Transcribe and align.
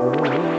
Oh, 0.00 0.57